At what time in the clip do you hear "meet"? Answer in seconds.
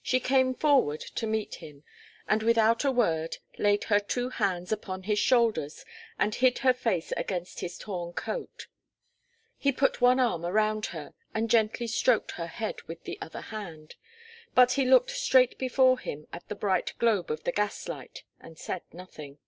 1.26-1.56